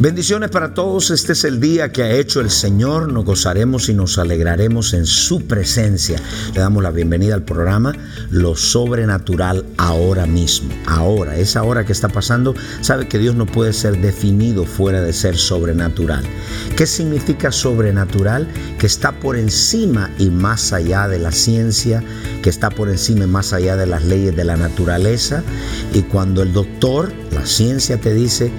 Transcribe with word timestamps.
Bendiciones 0.00 0.48
para 0.48 0.72
todos. 0.72 1.10
Este 1.10 1.34
es 1.34 1.44
el 1.44 1.60
día 1.60 1.92
que 1.92 2.02
ha 2.02 2.10
hecho 2.12 2.40
el 2.40 2.48
Señor. 2.48 3.12
Nos 3.12 3.26
gozaremos 3.26 3.90
y 3.90 3.92
nos 3.92 4.16
alegraremos 4.16 4.94
en 4.94 5.04
su 5.04 5.46
presencia. 5.46 6.18
Le 6.54 6.60
damos 6.60 6.82
la 6.82 6.90
bienvenida 6.90 7.34
al 7.34 7.42
programa 7.42 7.94
Lo 8.30 8.56
Sobrenatural 8.56 9.66
ahora 9.76 10.24
mismo. 10.24 10.70
Ahora, 10.86 11.36
esa 11.36 11.64
hora 11.64 11.84
que 11.84 11.92
está 11.92 12.08
pasando, 12.08 12.54
sabe 12.80 13.08
que 13.08 13.18
Dios 13.18 13.34
no 13.34 13.44
puede 13.44 13.74
ser 13.74 14.00
definido 14.00 14.64
fuera 14.64 15.02
de 15.02 15.12
ser 15.12 15.36
sobrenatural. 15.36 16.24
¿Qué 16.78 16.86
significa 16.86 17.52
sobrenatural? 17.52 18.48
Que 18.78 18.86
está 18.86 19.12
por 19.12 19.36
encima 19.36 20.10
y 20.18 20.30
más 20.30 20.72
allá 20.72 21.08
de 21.08 21.18
la 21.18 21.30
ciencia, 21.30 22.02
que 22.42 22.48
está 22.48 22.70
por 22.70 22.88
encima 22.88 23.24
y 23.24 23.28
más 23.28 23.52
allá 23.52 23.76
de 23.76 23.84
las 23.84 24.02
leyes 24.02 24.34
de 24.34 24.44
la 24.44 24.56
naturaleza. 24.56 25.42
Y 25.92 26.00
cuando 26.04 26.40
el 26.40 26.54
doctor, 26.54 27.12
la 27.32 27.44
ciencia 27.44 28.00
te 28.00 28.14
dice, 28.14 28.50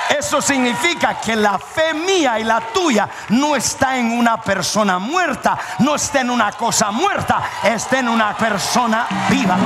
Eso 0.08 0.40
significa 0.40 1.18
que 1.20 1.34
la 1.34 1.58
fe 1.58 1.92
mía 1.92 2.38
y 2.38 2.44
la 2.44 2.60
tuya 2.60 3.08
no 3.30 3.56
está 3.56 3.96
en 3.96 4.12
una 4.12 4.40
persona 4.40 4.98
muerta, 4.98 5.58
no 5.80 5.96
está 5.96 6.20
en 6.20 6.30
una 6.30 6.52
cosa 6.52 6.90
muerta, 6.90 7.42
está 7.62 7.98
en 7.98 8.08
una 8.08 8.36
persona 8.36 9.06
viva. 9.28 9.56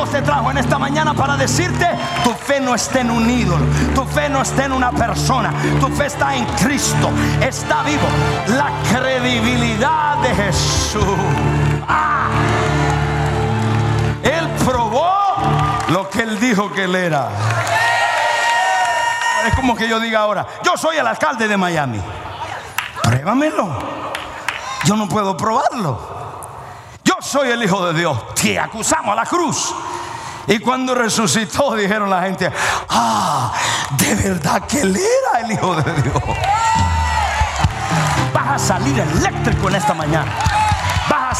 Dios 0.00 0.12
te 0.12 0.22
trajo 0.22 0.50
en 0.50 0.56
esta 0.56 0.78
mañana 0.78 1.12
para 1.12 1.36
decirte, 1.36 1.86
tu 2.24 2.32
fe 2.32 2.58
no 2.58 2.74
está 2.74 3.00
en 3.00 3.10
un 3.10 3.28
ídolo, 3.28 3.62
tu 3.94 4.02
fe 4.06 4.30
no 4.30 4.40
está 4.40 4.64
en 4.64 4.72
una 4.72 4.90
persona, 4.92 5.52
tu 5.78 5.88
fe 5.88 6.06
está 6.06 6.34
en 6.34 6.46
Cristo, 6.56 7.10
está 7.38 7.82
vivo. 7.82 8.08
La 8.46 8.70
credibilidad 8.90 10.16
de 10.22 10.34
Jesús. 10.34 11.04
Ah. 11.86 12.30
Él 14.22 14.48
probó 14.64 15.12
lo 15.88 16.08
que 16.08 16.22
él 16.22 16.40
dijo 16.40 16.72
que 16.72 16.84
él 16.84 16.96
era. 16.96 17.28
Es 19.46 19.54
como 19.54 19.76
que 19.76 19.86
yo 19.86 20.00
diga 20.00 20.20
ahora, 20.20 20.46
yo 20.64 20.78
soy 20.78 20.96
el 20.96 21.06
alcalde 21.06 21.46
de 21.46 21.58
Miami. 21.58 22.00
Pruébamelo. 23.02 23.68
Yo 24.84 24.96
no 24.96 25.06
puedo 25.06 25.36
probarlo. 25.36 26.00
Yo 27.04 27.16
soy 27.20 27.50
el 27.50 27.62
Hijo 27.62 27.84
de 27.92 28.00
Dios. 28.00 28.34
Te 28.34 28.58
acusamos 28.58 29.12
a 29.12 29.16
la 29.16 29.26
cruz. 29.26 29.74
Y 30.46 30.58
cuando 30.58 30.94
resucitó, 30.94 31.74
dijeron 31.74 32.10
la 32.10 32.22
gente, 32.22 32.50
ah, 32.88 33.52
de 33.98 34.14
verdad 34.14 34.66
que 34.66 34.80
él 34.80 34.96
era 34.96 35.44
el 35.44 35.52
Hijo 35.52 35.74
de 35.76 36.02
Dios. 36.02 36.22
Vas 38.34 38.48
a 38.48 38.58
salir 38.58 38.98
eléctrico 38.98 39.68
en 39.68 39.74
esta 39.76 39.94
mañana 39.94 40.59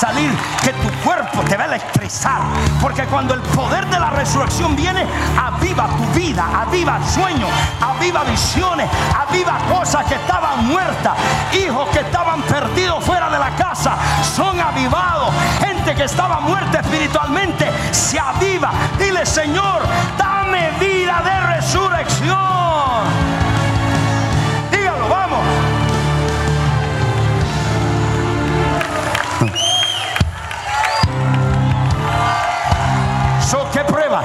salir 0.01 0.31
que 0.63 0.73
tu 0.73 0.89
cuerpo 1.05 1.43
te 1.43 1.59
va 1.59 1.65
a 1.65 1.67
electrizar. 1.67 2.41
Porque 2.81 3.05
cuando 3.05 3.35
el 3.35 3.41
poder 3.43 3.87
de 3.89 4.01
la 4.01 4.09
resurrección 4.09 4.75
viene, 4.75 5.05
aviva 5.39 5.89
tu 5.89 6.19
vida, 6.19 6.47
aviva 6.63 6.99
sueños, 7.07 7.51
aviva 7.81 8.25
visiones, 8.25 8.89
aviva 9.15 9.59
cosas 9.71 10.07
que 10.07 10.15
estaban 10.15 10.67
muertas, 10.67 11.13
hijos 11.53 11.87
que 11.91 12.01
estaban 12.01 12.41
perdidos 12.43 13.05
fuera 13.05 13.29
de 13.29 13.39
la 13.39 13.51
casa, 13.57 13.95
son 14.35 14.59
avivados. 14.59 15.35
Gente 15.61 15.95
que 15.95 16.05
estaba 16.05 16.41
muerta 16.41 16.81
espiritualmente, 16.81 17.71
se 17.91 18.19
aviva. 18.19 18.73
Dile, 18.99 19.27
Señor, 19.27 19.83
dame 20.17 20.71
vida 20.81 21.21
de 21.23 21.57
resurrección. 21.57 22.60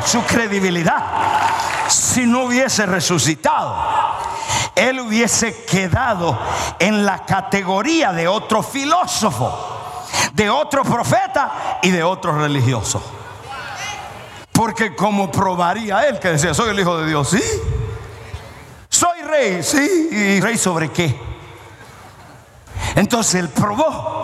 Su 0.06 0.24
credibilidad. 0.24 1.04
Si 1.88 2.26
no 2.26 2.44
hubiese 2.44 2.86
resucitado, 2.86 3.76
él 4.76 5.00
hubiese 5.00 5.66
quedado 5.66 6.38
en 6.80 7.06
la 7.06 7.26
categoría 7.26 8.12
de 8.12 8.28
otro 8.28 8.62
filósofo, 8.62 10.06
de 10.34 10.50
otro 10.50 10.84
profeta 10.84 11.80
y 11.82 11.92
de 11.92 12.04
otro 12.04 12.38
religioso. 12.38 13.02
Porque 14.52 14.96
como 14.96 15.32
probaría 15.32 16.08
él 16.08 16.20
que 16.20 16.30
decía, 16.30 16.54
soy 16.54 16.70
el 16.70 16.80
Hijo 16.80 16.98
de 16.98 17.08
Dios, 17.08 17.30
sí. 17.30 17.44
Soy 18.90 19.22
rey, 19.24 19.64
sí. 19.64 20.10
¿Y 20.12 20.40
rey 20.40 20.58
sobre 20.58 20.92
qué? 20.92 21.20
Entonces 22.96 23.36
él 23.36 23.50
probó 23.50 24.15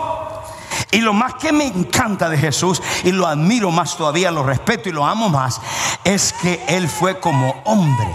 y 0.91 0.99
lo 0.99 1.13
más 1.13 1.35
que 1.35 1.51
me 1.51 1.65
encanta 1.65 2.29
de 2.29 2.37
Jesús, 2.37 2.81
y 3.03 3.11
lo 3.11 3.25
admiro 3.25 3.71
más 3.71 3.95
todavía, 3.95 4.29
lo 4.29 4.43
respeto 4.43 4.89
y 4.89 4.91
lo 4.91 5.05
amo 5.05 5.29
más, 5.29 5.61
es 6.03 6.33
que 6.33 6.63
Él 6.67 6.89
fue 6.89 7.19
como 7.19 7.61
hombre. 7.63 8.07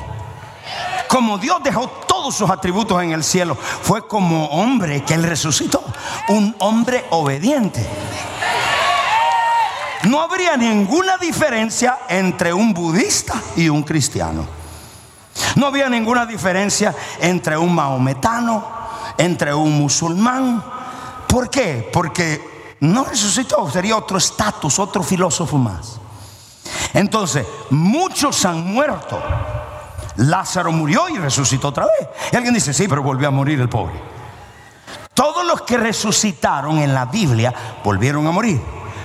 Como 1.09 1.39
Dios 1.39 1.63
dejó 1.63 1.89
todos 1.89 2.35
sus 2.35 2.51
atributos 2.51 3.03
en 3.03 3.13
el 3.13 3.25
cielo, 3.25 3.55
fue 3.55 4.07
como 4.07 4.47
hombre 4.47 5.03
que 5.05 5.15
Él 5.15 5.23
resucitó. 5.23 5.83
Un 6.29 6.55
hombre 6.59 7.07
obediente. 7.11 7.87
No 10.05 10.21
habría 10.21 10.57
ninguna 10.57 11.17
diferencia 11.17 11.99
entre 12.09 12.53
un 12.53 12.75
budista 12.75 13.35
y 13.57 13.69
un 13.69 13.83
cristiano. 13.83 14.47
No 15.55 15.67
había 15.67 15.89
ninguna 15.89 16.27
diferencia 16.27 16.95
entre 17.21 17.57
un 17.57 17.75
maometano, 17.75 18.65
entre 19.17 19.55
un 19.55 19.79
musulmán. 19.79 20.63
¿Por 21.27 21.49
qué? 21.51 21.89
Porque 21.93 22.56
no 22.81 23.05
resucitó, 23.05 23.71
sería 23.71 23.97
otro 23.97 24.19
estatus, 24.19 24.79
otro 24.79 25.03
filósofo 25.03 25.59
más. 25.59 25.99
Entonces, 26.93 27.47
muchos 27.71 28.45
han 28.45 28.73
muerto. 28.73 29.21
Lázaro 30.17 30.73
murió 30.73 31.09
y 31.09 31.19
resucitó 31.19 31.69
otra 31.69 31.85
vez. 31.85 32.09
Y 32.33 32.37
alguien 32.37 32.55
dice, 32.55 32.73
sí, 32.73 32.89
pero 32.89 33.03
volvió 33.03 33.29
a 33.29 33.31
morir 33.31 33.61
el 33.61 33.69
pobre. 33.69 33.95
Todos 35.15 35.47
los 35.47 35.63
que 35.63 35.77
resucitaron 35.77 36.79
en 36.79 36.93
la 36.93 37.07
Biblia 37.07 37.53
volvieron 37.85 38.27
a 38.27 38.31
morir. 38.31 38.61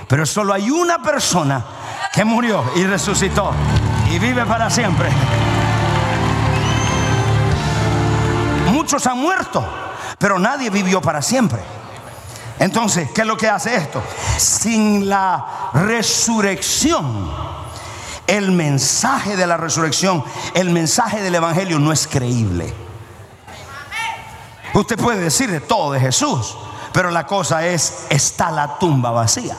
Pero 0.08 0.26
solo 0.26 0.52
hay 0.52 0.70
una 0.70 1.02
persona 1.02 1.64
que 2.12 2.24
murió 2.24 2.64
y 2.76 2.84
resucitó 2.84 3.52
y 4.10 4.18
vive 4.18 4.44
para 4.44 4.68
siempre. 4.68 5.08
muchos 8.82 9.06
han 9.06 9.18
muerto, 9.18 9.64
pero 10.18 10.40
nadie 10.40 10.68
vivió 10.68 11.00
para 11.00 11.22
siempre. 11.22 11.60
Entonces, 12.62 13.10
¿qué 13.10 13.22
es 13.22 13.26
lo 13.26 13.36
que 13.36 13.48
hace 13.48 13.74
esto? 13.74 14.00
Sin 14.36 15.08
la 15.08 15.70
resurrección, 15.74 17.28
el 18.24 18.52
mensaje 18.52 19.36
de 19.36 19.48
la 19.48 19.56
resurrección, 19.56 20.22
el 20.54 20.70
mensaje 20.70 21.20
del 21.22 21.34
Evangelio 21.34 21.80
no 21.80 21.90
es 21.90 22.06
creíble. 22.06 22.72
Usted 24.74 24.96
puede 24.96 25.18
decir 25.18 25.50
de 25.50 25.58
todo 25.58 25.90
de 25.90 25.98
Jesús, 25.98 26.56
pero 26.92 27.10
la 27.10 27.26
cosa 27.26 27.66
es, 27.66 28.06
está 28.10 28.52
la 28.52 28.78
tumba 28.78 29.10
vacía. 29.10 29.56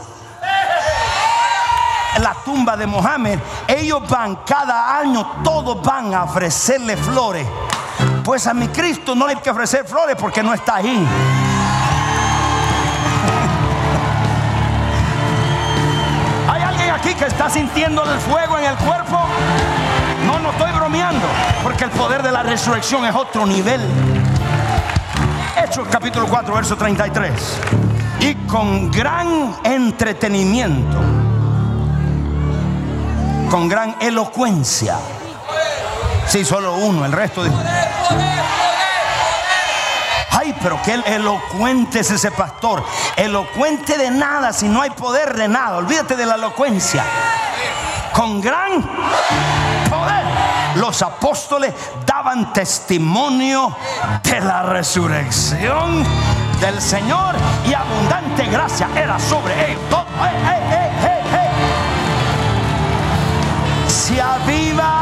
La 2.20 2.34
tumba 2.46 2.78
de 2.78 2.88
Mohammed, 2.88 3.38
ellos 3.68 4.08
van 4.08 4.38
cada 4.46 4.98
año, 4.98 5.42
todos 5.44 5.82
van 5.82 6.14
a 6.14 6.24
ofrecerle 6.24 6.96
flores. 6.96 7.46
Pues 8.24 8.48
a 8.48 8.54
mi 8.54 8.70
Cristo 8.70 9.14
no 9.14 9.28
hay 9.28 9.36
que 9.36 9.50
ofrecer 9.50 9.86
flores 9.86 10.16
porque 10.18 10.42
no 10.42 10.54
está 10.54 10.76
ahí. 10.78 11.43
Está 17.34 17.50
sintiendo 17.50 18.04
el 18.04 18.20
fuego 18.20 18.60
en 18.60 18.66
el 18.66 18.76
cuerpo? 18.78 19.20
No, 20.28 20.40
no 20.40 20.52
estoy 20.52 20.72
bromeando, 20.72 21.26
porque 21.64 21.86
el 21.86 21.90
poder 21.90 22.22
de 22.22 22.32
la 22.32 22.44
resurrección 22.44 23.06
es 23.06 23.16
otro 23.16 23.46
nivel. 23.46 23.82
Hechos 25.58 25.88
capítulo 25.90 26.28
4, 26.28 26.54
verso 26.54 26.76
33. 26.78 27.32
Y 28.20 28.36
con 28.46 28.92
gran 28.92 29.56
entretenimiento, 29.64 30.98
con 33.50 33.68
gran 33.68 33.96
elocuencia. 34.00 34.98
Sí, 36.28 36.46
solo 36.46 36.76
uno, 36.76 37.04
el 37.04 37.12
resto 37.12 37.44
dijo. 37.44 37.58
Pero 40.62 40.80
qué 40.84 40.94
elocuente 41.06 42.00
es 42.00 42.12
ese 42.12 42.32
pastor. 42.32 42.84
Elocuente 43.16 43.98
de 43.98 44.12
nada 44.12 44.52
si 44.52 44.68
no 44.68 44.82
hay 44.82 44.90
poder 44.90 45.36
de 45.36 45.48
nada. 45.48 45.78
Olvídate 45.78 46.16
de 46.16 46.26
la 46.26 46.36
elocuencia. 46.36 47.04
Con 48.14 48.42
gran 48.42 48.82
poder 49.90 50.24
los 50.76 51.02
apóstoles 51.02 51.74
daban 52.06 52.52
testimonio 52.52 53.76
de 54.24 54.42
la 54.42 54.64
resurrección 54.64 56.04
del 56.60 56.82
Señor 56.82 57.36
y 57.68 57.74
abundante 57.74 58.46
gracia 58.48 58.90
era 58.96 59.20
sobre 59.20 59.72
ellos. 59.72 59.82
Se 63.88 64.22
aviva 64.22 64.93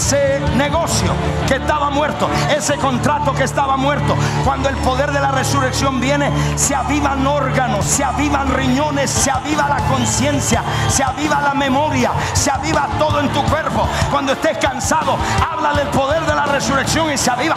ese 0.00 0.40
negocio 0.56 1.12
que 1.46 1.56
estaba 1.56 1.90
muerto, 1.90 2.26
ese 2.56 2.76
contrato 2.76 3.34
que 3.34 3.44
estaba 3.44 3.76
muerto. 3.76 4.16
Cuando 4.44 4.70
el 4.70 4.76
poder 4.76 5.12
de 5.12 5.20
la 5.20 5.30
resurrección 5.30 6.00
viene, 6.00 6.32
se 6.56 6.74
avivan 6.74 7.26
órganos, 7.26 7.84
se 7.84 8.02
avivan 8.02 8.50
riñones, 8.54 9.10
se 9.10 9.30
aviva 9.30 9.68
la 9.68 9.76
conciencia, 9.88 10.62
se 10.88 11.04
aviva 11.04 11.42
la 11.42 11.52
memoria, 11.52 12.12
se 12.32 12.50
aviva 12.50 12.88
todo 12.98 13.20
en 13.20 13.28
tu 13.28 13.44
cuerpo. 13.44 13.86
Cuando 14.10 14.32
estés 14.32 14.56
cansado, 14.56 15.18
habla 15.46 15.74
del 15.74 15.88
poder 15.88 16.24
de 16.24 16.34
la 16.34 16.46
resurrección 16.46 17.12
y 17.12 17.18
se 17.18 17.30
aviva. 17.30 17.56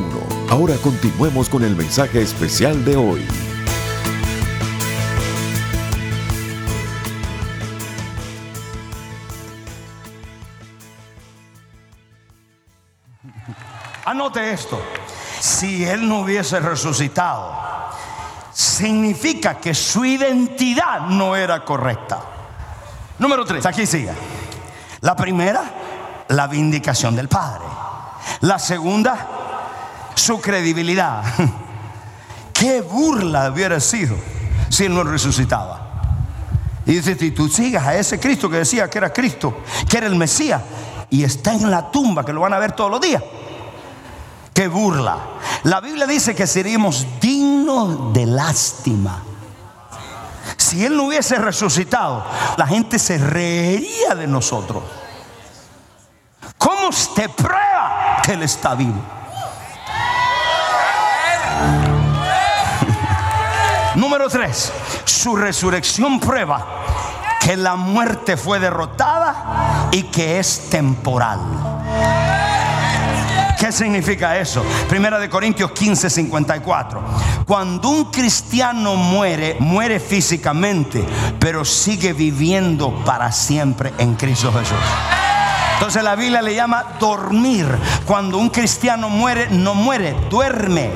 Ahora 0.50 0.76
continuemos 0.78 1.50
con 1.50 1.66
el 1.66 1.76
mensaje 1.76 2.22
especial 2.22 2.86
de 2.86 2.96
hoy. 2.96 3.28
Anote 14.06 14.52
esto. 14.52 14.82
Si 15.40 15.84
él 15.84 16.08
no 16.08 16.20
hubiese 16.22 16.62
resucitado, 16.62 17.54
significa 18.54 19.56
que 19.56 19.74
su 19.74 20.06
identidad 20.06 21.02
no 21.02 21.36
era 21.36 21.66
correcta. 21.66 22.22
Número 23.20 23.44
tres, 23.44 23.66
aquí 23.66 23.86
sigue. 23.86 24.14
La 25.02 25.14
primera, 25.16 25.83
la 26.34 26.48
vindicación 26.48 27.16
del 27.16 27.28
Padre. 27.28 27.66
La 28.42 28.60
segunda, 28.60 29.28
su 30.16 30.40
credibilidad. 30.42 31.24
Qué 32.54 32.82
burla 32.82 33.52
hubiera 33.52 33.80
sido 33.80 34.16
si 34.70 34.86
él 34.86 34.94
no 34.94 35.04
resucitaba. 35.04 35.82
Y 36.86 36.94
dice, 36.94 37.16
si 37.16 37.32
tú 37.32 37.48
sigas 37.48 37.86
a 37.86 37.96
ese 37.96 38.20
Cristo 38.20 38.50
que 38.50 38.58
decía 38.58 38.90
que 38.90 38.98
era 38.98 39.14
Cristo, 39.14 39.62
que 39.88 39.98
era 39.98 40.08
el 40.08 40.16
Mesías, 40.16 40.62
y 41.10 41.24
está 41.24 41.54
en 41.54 41.70
la 41.70 41.92
tumba, 41.92 42.26
que 42.26 42.34
lo 42.34 42.42
van 42.42 42.54
a 42.54 42.60
ver 42.60 42.74
todos 42.74 42.92
los 42.92 43.00
días. 43.00 43.24
Qué 44.54 44.68
burla. 44.68 45.18
La 45.64 45.80
Biblia 45.80 46.06
dice 46.06 46.36
que 46.36 46.46
seríamos 46.46 47.08
dignos 47.22 48.14
de 48.14 48.26
lástima. 48.26 49.24
Si 50.58 50.86
Él 50.86 50.98
no 50.98 51.06
hubiese 51.06 51.38
resucitado, 51.38 52.26
la 52.58 52.68
gente 52.68 53.00
se 53.00 53.18
reiría 53.18 54.16
de 54.16 54.28
nosotros. 54.28 54.84
¿Cómo 56.94 57.02
usted 57.02 57.32
prueba 57.32 58.22
que 58.24 58.34
Él 58.34 58.44
está 58.44 58.76
vivo? 58.76 58.94
Número 63.96 64.30
tres, 64.30 64.72
su 65.04 65.36
resurrección 65.36 66.20
prueba 66.20 66.64
que 67.40 67.58
la 67.58 67.76
muerte 67.76 68.38
fue 68.38 68.60
derrotada 68.60 69.90
y 69.92 70.04
que 70.04 70.38
es 70.38 70.70
temporal. 70.70 71.40
¿Qué 73.60 73.72
significa 73.72 74.38
eso? 74.38 74.64
Primera 74.88 75.18
de 75.18 75.32
Corintios 75.32 75.72
15, 75.72 76.12
54. 76.12 77.02
Cuando 77.48 77.90
un 77.90 78.12
cristiano 78.12 78.96
muere, 78.96 79.58
muere 79.60 80.00
físicamente, 80.00 81.04
pero 81.40 81.66
sigue 81.66 82.14
viviendo 82.14 82.94
para 83.04 83.32
siempre 83.32 83.92
en 83.98 84.14
Cristo 84.14 84.54
Jesús. 84.54 84.78
Entonces 85.74 86.04
la 86.04 86.16
Biblia 86.16 86.42
le 86.42 86.56
llama 86.56 86.86
dormir. 87.00 87.68
Cuando 88.06 88.38
un 88.38 88.50
cristiano 88.50 89.10
muere, 89.10 89.48
no 89.50 89.76
muere, 89.76 90.16
duerme. 90.30 90.92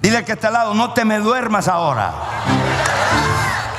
Dile 0.00 0.24
que 0.24 0.32
está 0.32 0.48
al 0.48 0.54
lado, 0.54 0.74
no 0.74 0.92
te 0.92 1.04
me 1.04 1.18
duermas 1.18 1.68
ahora. 1.68 2.12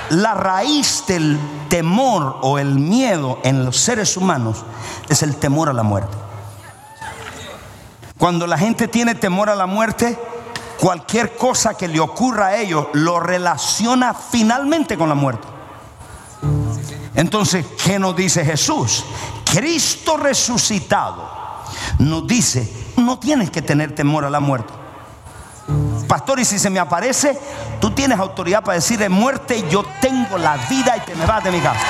La 0.10 0.34
raíz 0.34 1.04
del 1.08 1.40
temor 1.70 2.40
o 2.42 2.60
el 2.60 2.76
miedo 2.76 3.40
en 3.44 3.64
los 3.64 3.78
seres 3.78 4.18
humanos 4.18 4.66
es 5.08 5.24
el 5.24 5.36
temor 5.38 5.70
a 5.70 5.74
la 5.74 5.84
muerte. 5.84 6.18
Cuando 8.18 8.48
la 8.48 8.58
gente 8.58 8.88
tiene 8.88 9.16
temor 9.16 9.50
a 9.50 9.56
la 9.56 9.66
muerte, 9.66 10.20
cualquier 10.80 11.38
cosa 11.38 11.76
que 11.76 11.88
le 11.88 12.00
ocurra 12.00 12.48
a 12.48 12.58
ellos 12.58 12.88
lo 12.94 13.20
relaciona 13.20 14.14
finalmente 14.14 14.98
con 14.98 15.08
la 15.08 15.16
muerte. 15.16 15.48
Entonces, 17.20 17.66
¿qué 17.84 18.00
nos 18.00 18.16
dice 18.16 18.46
Jesús? 18.46 19.04
Cristo 19.44 20.16
resucitado 20.16 21.30
nos 21.98 22.26
dice, 22.26 22.94
no 22.96 23.20
tienes 23.20 23.50
que 23.52 23.62
tener 23.62 23.94
temor 23.94 24.24
a 24.24 24.30
la 24.30 24.40
muerte. 24.40 24.72
Pastor, 26.08 26.40
y 26.40 26.46
si 26.46 26.58
se 26.58 26.70
me 26.70 26.80
aparece, 26.80 27.38
tú 27.82 27.92
tienes 27.92 28.18
autoridad 28.18 28.64
para 28.64 28.76
decirle 28.76 29.10
muerte, 29.10 29.66
yo 29.70 29.84
tengo 30.00 30.38
la 30.38 30.56
vida 30.70 30.96
y 30.96 31.02
te 31.02 31.14
me 31.14 31.26
vas 31.26 31.44
de 31.44 31.52
mi 31.52 31.60
casa. 31.60 31.82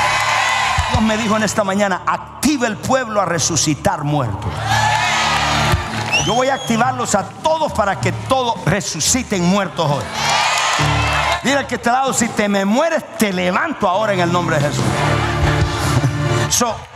Dios 0.89 1.03
me 1.03 1.15
dijo 1.15 1.37
en 1.37 1.43
esta 1.43 1.63
mañana, 1.63 2.01
activa 2.07 2.65
el 2.65 2.77
pueblo 2.77 3.21
a 3.21 3.25
resucitar 3.25 4.03
muertos. 4.03 4.49
Yo 6.25 6.33
voy 6.33 6.49
a 6.49 6.55
activarlos 6.55 7.13
a 7.13 7.29
todos 7.29 7.71
para 7.73 7.99
que 7.99 8.11
todos 8.11 8.65
resuciten 8.65 9.45
muertos 9.45 9.91
hoy. 9.91 10.03
Dile 11.43 11.57
al 11.57 11.67
que 11.67 11.77
te 11.77 11.89
lado, 11.89 12.13
si 12.13 12.27
te 12.29 12.49
me 12.49 12.65
mueres, 12.65 13.03
te 13.17 13.31
levanto 13.31 13.87
ahora 13.87 14.13
en 14.13 14.21
el 14.21 14.31
nombre 14.31 14.57
de 14.57 14.67
Jesús. 14.67 14.83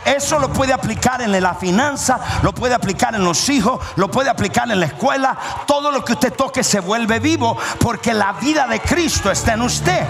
Eso 0.04 0.38
lo 0.38 0.52
puede 0.52 0.72
aplicar 0.72 1.22
en 1.22 1.32
la 1.40 1.54
finanza, 1.54 2.18
lo 2.42 2.54
puede 2.54 2.74
aplicar 2.74 3.14
en 3.14 3.24
los 3.24 3.48
hijos, 3.48 3.80
lo 3.96 4.10
puede 4.10 4.30
aplicar 4.30 4.70
en 4.70 4.80
la 4.80 4.86
escuela. 4.86 5.36
Todo 5.66 5.90
lo 5.90 6.04
que 6.04 6.12
usted 6.12 6.32
toque 6.32 6.62
se 6.62 6.80
vuelve 6.80 7.18
vivo 7.20 7.56
porque 7.80 8.12
la 8.12 8.32
vida 8.32 8.66
de 8.66 8.80
Cristo 8.80 9.30
está 9.30 9.54
en 9.54 9.62
usted. 9.62 10.02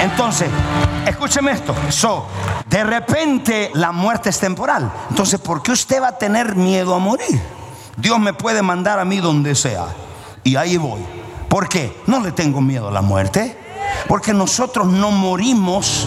Entonces, 0.00 0.48
escúcheme 1.06 1.52
esto. 1.52 1.74
So, 1.88 2.26
de 2.68 2.84
repente 2.84 3.70
la 3.74 3.92
muerte 3.92 4.30
es 4.30 4.38
temporal. 4.38 4.90
Entonces, 5.10 5.40
¿por 5.40 5.62
qué 5.62 5.72
usted 5.72 6.02
va 6.02 6.08
a 6.08 6.18
tener 6.18 6.54
miedo 6.54 6.94
a 6.94 6.98
morir? 6.98 7.40
Dios 7.96 8.18
me 8.18 8.34
puede 8.34 8.62
mandar 8.62 8.98
a 8.98 9.04
mí 9.04 9.18
donde 9.18 9.54
sea. 9.54 9.86
Y 10.44 10.56
ahí 10.56 10.76
voy. 10.76 11.00
¿Por 11.48 11.68
qué? 11.68 12.02
No 12.06 12.20
le 12.20 12.32
tengo 12.32 12.60
miedo 12.60 12.88
a 12.88 12.92
la 12.92 13.02
muerte. 13.02 13.58
Porque 14.08 14.32
nosotros 14.32 14.86
no 14.86 15.10
morimos 15.10 16.06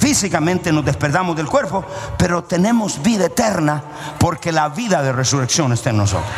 físicamente, 0.00 0.72
nos 0.72 0.84
despertamos 0.84 1.36
del 1.36 1.46
cuerpo, 1.46 1.84
pero 2.16 2.42
tenemos 2.42 3.02
vida 3.02 3.26
eterna 3.26 3.82
porque 4.18 4.50
la 4.50 4.70
vida 4.70 5.02
de 5.02 5.12
resurrección 5.12 5.72
está 5.72 5.90
en 5.90 5.98
nosotros. 5.98 6.32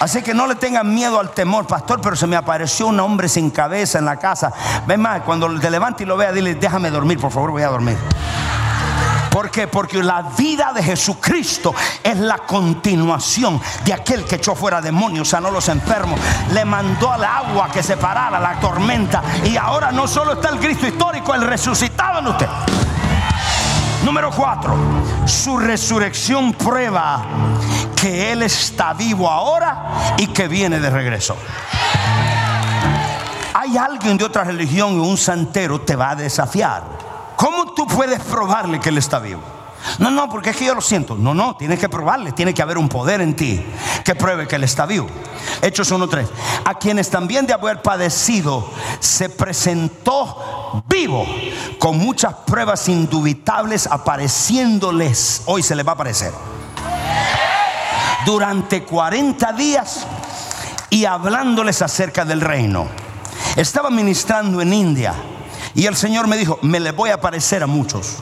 Así 0.00 0.20
que 0.22 0.34
no 0.34 0.46
le 0.46 0.56
tengan 0.56 0.94
miedo 0.94 1.18
al 1.18 1.30
temor, 1.30 1.66
pastor, 1.66 2.00
pero 2.02 2.14
se 2.14 2.26
me 2.26 2.36
apareció 2.36 2.88
un 2.88 3.00
hombre 3.00 3.28
sin 3.28 3.50
cabeza 3.50 3.98
en 3.98 4.04
la 4.04 4.18
casa. 4.18 4.52
Ven 4.86 5.00
más, 5.00 5.22
cuando 5.22 5.48
te 5.58 5.70
levante 5.70 6.02
y 6.02 6.06
lo 6.06 6.16
vea, 6.16 6.30
dile, 6.30 6.56
déjame 6.56 6.90
dormir, 6.90 7.18
por 7.18 7.32
favor, 7.32 7.52
voy 7.52 7.62
a 7.62 7.68
dormir. 7.68 7.96
¿Por 9.34 9.50
qué? 9.50 9.66
Porque 9.66 10.00
la 10.00 10.22
vida 10.38 10.72
de 10.72 10.80
Jesucristo 10.80 11.74
es 12.04 12.16
la 12.18 12.38
continuación 12.38 13.60
de 13.84 13.92
aquel 13.92 14.24
que 14.24 14.36
echó 14.36 14.54
fuera 14.54 14.80
demonios, 14.80 15.28
sanó 15.28 15.50
los 15.50 15.68
enfermos, 15.68 16.20
le 16.52 16.64
mandó 16.64 17.10
al 17.10 17.24
agua 17.24 17.68
que 17.72 17.82
separara 17.82 18.38
la 18.38 18.60
tormenta. 18.60 19.24
Y 19.44 19.56
ahora 19.56 19.90
no 19.90 20.06
solo 20.06 20.34
está 20.34 20.50
el 20.50 20.60
Cristo 20.60 20.86
histórico, 20.86 21.34
el 21.34 21.42
resucitado 21.42 22.20
en 22.20 22.26
usted. 22.28 22.46
Número 24.04 24.30
cuatro, 24.30 24.76
su 25.26 25.58
resurrección 25.58 26.52
prueba 26.52 27.24
que 27.96 28.32
Él 28.32 28.42
está 28.42 28.92
vivo 28.92 29.30
ahora 29.30 30.14
y 30.18 30.26
que 30.26 30.46
viene 30.46 30.78
de 30.78 30.90
regreso. 30.90 31.36
Hay 33.54 33.78
alguien 33.78 34.18
de 34.18 34.24
otra 34.24 34.44
religión 34.44 34.92
y 34.94 34.98
un 34.98 35.16
santero 35.16 35.80
te 35.80 35.96
va 35.96 36.10
a 36.10 36.16
desafiar. 36.16 36.82
¿Cómo 37.36 37.72
tú 37.72 37.86
puedes 37.86 38.20
probarle 38.20 38.78
que 38.78 38.90
Él 38.90 38.98
está 38.98 39.18
vivo? 39.18 39.63
No, 39.98 40.10
no, 40.10 40.28
porque 40.28 40.50
es 40.50 40.56
que 40.56 40.64
yo 40.64 40.74
lo 40.74 40.80
siento. 40.80 41.16
No, 41.16 41.34
no, 41.34 41.56
tienes 41.56 41.78
que 41.78 41.88
probarle. 41.88 42.32
Tiene 42.32 42.54
que 42.54 42.62
haber 42.62 42.78
un 42.78 42.88
poder 42.88 43.20
en 43.20 43.36
ti 43.36 43.62
que 44.04 44.14
pruebe 44.14 44.46
que 44.48 44.56
Él 44.56 44.64
está 44.64 44.86
vivo. 44.86 45.06
Hechos 45.62 45.92
1.3. 45.92 46.26
A 46.64 46.74
quienes 46.74 47.10
también 47.10 47.46
de 47.46 47.52
haber 47.52 47.82
padecido 47.82 48.70
se 49.00 49.28
presentó 49.28 50.82
vivo 50.88 51.26
con 51.78 51.98
muchas 51.98 52.34
pruebas 52.46 52.88
indubitables 52.88 53.86
apareciéndoles. 53.86 55.42
Hoy 55.46 55.62
se 55.62 55.74
les 55.74 55.86
va 55.86 55.92
a 55.92 55.94
aparecer. 55.94 56.32
Durante 58.24 58.84
40 58.84 59.52
días 59.52 60.06
y 60.88 61.04
hablándoles 61.04 61.82
acerca 61.82 62.24
del 62.24 62.40
reino. 62.40 62.88
Estaba 63.56 63.90
ministrando 63.90 64.60
en 64.60 64.72
India 64.72 65.14
y 65.74 65.86
el 65.86 65.96
Señor 65.96 66.26
me 66.26 66.36
dijo, 66.36 66.58
me 66.62 66.80
le 66.80 66.92
voy 66.92 67.10
a 67.10 67.14
aparecer 67.14 67.62
a 67.62 67.66
muchos. 67.66 68.18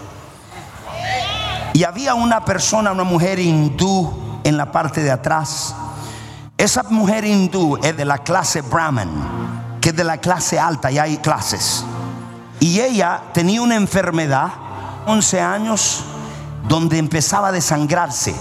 Y 1.73 1.85
había 1.85 2.14
una 2.14 2.45
persona, 2.45 2.93
una 2.93 3.05
mujer 3.05 3.38
hindú 3.38 4.41
en 4.45 4.57
la 4.57 4.71
parte 4.71 5.02
de 5.02 5.11
atrás. 5.11 5.75
Esa 6.59 6.83
mujer 6.85 7.25
hindú 7.25 7.79
es 7.83 7.97
de 7.97 8.05
la 8.05 8.19
clase 8.19 8.61
Brahman, 8.61 9.79
que 9.81 9.91
es 9.91 9.97
de 9.97 10.05
la 10.05 10.19
clase 10.19 10.59
alta, 10.59 10.91
y 10.91 10.99
hay 10.99 11.17
clases. 11.19 11.85
Y 12.61 12.81
ella 12.81 13.23
tenía 13.33 13.62
una 13.62 13.76
enfermedad, 13.76 14.49
11 15.07 15.41
años, 15.41 16.05
donde 16.69 16.99
empezaba 16.99 17.49
a 17.49 17.52
desangrarse 17.52 18.35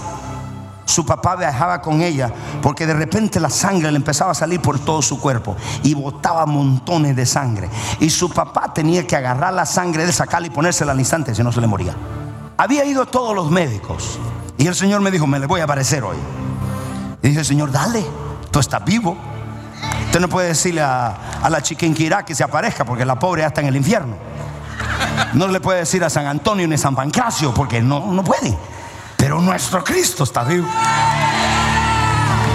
su 0.84 1.06
papá 1.06 1.36
viajaba 1.36 1.80
con 1.80 2.02
ella 2.02 2.30
porque 2.60 2.86
de 2.86 2.94
repente 2.94 3.40
la 3.40 3.50
sangre 3.50 3.90
le 3.90 3.96
empezaba 3.96 4.32
a 4.32 4.34
salir 4.34 4.60
por 4.60 4.78
todo 4.78 5.00
su 5.00 5.18
cuerpo 5.20 5.56
y 5.82 5.94
botaba 5.94 6.44
montones 6.44 7.16
de 7.16 7.24
sangre. 7.24 7.68
Y 8.00 8.10
su 8.10 8.28
papá 8.30 8.72
tenía 8.74 9.06
que 9.06 9.16
agarrar 9.16 9.54
la 9.54 9.64
sangre 9.64 10.04
de 10.04 10.12
sacarla 10.12 10.48
y 10.48 10.50
ponérsela 10.50 10.92
al 10.92 10.98
instante, 10.98 11.34
si 11.34 11.42
no 11.42 11.52
se 11.52 11.60
le 11.60 11.66
moría. 11.66 11.94
Había 12.56 12.84
ido 12.84 13.02
a 13.02 13.06
todos 13.06 13.34
los 13.34 13.50
médicos 13.50 14.18
y 14.58 14.66
el 14.66 14.74
Señor 14.74 15.00
me 15.00 15.10
dijo, 15.10 15.26
me 15.26 15.38
le 15.38 15.46
voy 15.46 15.60
a 15.60 15.64
aparecer 15.64 16.04
hoy. 16.04 16.16
Y 17.22 17.28
dije, 17.28 17.44
Señor, 17.44 17.70
dale, 17.72 18.04
tú 18.50 18.60
estás 18.60 18.84
vivo. 18.84 19.16
Usted 20.06 20.20
no 20.20 20.28
puede 20.28 20.48
decirle 20.48 20.82
a, 20.82 21.48
la 21.48 21.62
chiquinquirá 21.62 22.24
que 22.24 22.34
se 22.34 22.44
aparezca 22.44 22.84
porque 22.84 23.04
la 23.04 23.18
pobre 23.18 23.42
ya 23.42 23.48
está 23.48 23.60
en 23.60 23.68
el 23.68 23.76
infierno. 23.76 24.16
No 25.32 25.48
le 25.48 25.60
puede 25.60 25.80
decir 25.80 26.04
a 26.04 26.10
San 26.10 26.26
Antonio 26.26 26.68
ni 26.68 26.74
a 26.74 26.78
San 26.78 26.94
Pancracio 26.94 27.52
porque 27.54 27.80
no, 27.80 28.12
no 28.12 28.22
puede. 28.22 28.56
Pero 29.16 29.40
nuestro 29.40 29.82
Cristo 29.82 30.24
está 30.24 30.44
vivo. 30.44 30.68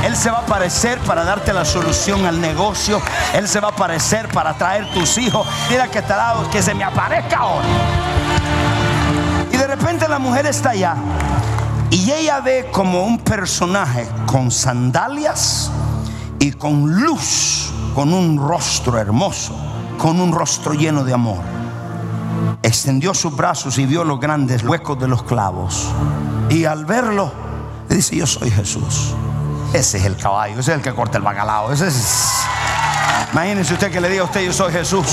Él 0.06 0.16
se 0.16 0.30
va 0.30 0.38
a 0.38 0.42
aparecer 0.42 1.00
para 1.00 1.24
darte 1.24 1.52
la 1.52 1.66
solución 1.66 2.26
al 2.26 2.40
negocio. 2.40 3.02
Él 3.34 3.48
se 3.48 3.60
va 3.60 3.70
a 3.70 3.72
aparecer 3.72 4.30
para 4.30 4.54
traer 4.58 4.90
tus 4.94 5.18
hijos. 5.18 5.46
Mira 5.70 5.90
que 5.90 6.02
te 6.02 6.14
dado 6.14 6.50
que 6.50 6.62
se 6.62 6.74
me 6.74 6.84
aparezca 6.84 7.38
ahora. 7.40 7.68
De 9.68 9.76
repente 9.76 10.08
la 10.08 10.18
mujer 10.18 10.46
está 10.46 10.70
allá. 10.70 10.96
Y 11.90 12.10
ella 12.10 12.40
ve 12.40 12.70
como 12.72 13.04
un 13.04 13.18
personaje 13.18 14.08
con 14.26 14.50
sandalias 14.50 15.70
y 16.40 16.54
con 16.54 16.90
luz, 17.04 17.74
con 17.94 18.14
un 18.14 18.38
rostro 18.38 18.98
hermoso, 18.98 19.54
con 19.98 20.22
un 20.22 20.32
rostro 20.32 20.74
lleno 20.74 21.04
de 21.04 21.14
amor. 21.14 21.42
Extendió 22.64 23.14
sus 23.14 23.36
brazos 23.36 23.78
y 23.78 23.86
vio 23.86 24.06
los 24.06 24.22
grandes 24.22 24.64
huecos 24.64 24.98
de 25.02 25.10
los 25.10 25.24
clavos. 25.24 25.90
Y 26.50 26.64
al 26.64 26.86
verlo, 26.86 27.30
dice, 27.90 28.16
yo 28.16 28.26
soy 28.26 28.50
Jesús. 28.50 29.16
Ese 29.74 29.98
es 29.98 30.06
el 30.06 30.16
caballo, 30.16 30.62
ese 30.62 30.72
es 30.72 30.78
el 30.78 30.82
que 30.82 30.94
corta 30.94 31.18
el 31.18 31.26
bacalao. 31.26 31.74
Ese 31.74 31.90
es... 31.90 32.32
Imagínense 33.34 33.74
usted 33.74 33.92
que 33.92 34.00
le 34.00 34.08
diga 34.08 34.22
a 34.22 34.26
usted, 34.28 34.46
yo 34.46 34.54
soy 34.54 34.72
Jesús. 34.72 35.08